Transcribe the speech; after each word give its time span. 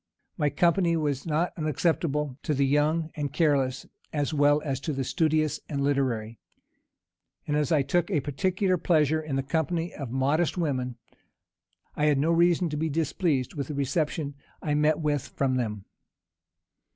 My 0.35 0.49
company 0.49 0.97
was 0.97 1.27
not 1.27 1.53
unacceptable 1.55 2.35
to 2.41 2.55
the 2.55 2.65
young 2.65 3.11
and 3.13 3.31
careless, 3.31 3.85
as 4.11 4.33
well 4.33 4.59
as 4.65 4.79
to 4.79 4.93
the 4.93 5.03
studious 5.03 5.59
and 5.69 5.79
literary; 5.83 6.39
and 7.45 7.55
as 7.55 7.71
I 7.71 7.83
took 7.83 8.09
a 8.09 8.19
particular 8.19 8.79
pleasure 8.79 9.21
in 9.21 9.35
the 9.35 9.43
company 9.43 9.93
of 9.93 10.09
modest 10.09 10.57
women, 10.57 10.97
I 11.95 12.05
had 12.05 12.17
no 12.17 12.31
reason 12.31 12.67
to 12.69 12.77
be 12.77 12.89
displeased 12.89 13.53
with 13.53 13.67
the 13.67 13.75
reception 13.75 14.33
I 14.59 14.73
met 14.73 14.99
with 14.99 15.27
from 15.27 15.57
them. 15.57 15.85